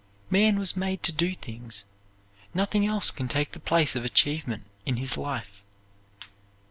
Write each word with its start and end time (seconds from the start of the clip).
Man 0.31 0.57
was 0.57 0.75
made 0.75 1.03
to 1.03 1.11
do 1.11 1.35
things. 1.35 1.85
Nothing 2.55 2.87
else 2.87 3.11
can 3.11 3.27
take 3.27 3.51
the 3.51 3.59
place 3.59 3.95
of 3.95 4.03
achievement 4.03 4.65
in 4.83 4.97
his 4.97 5.15
life. 5.15 5.63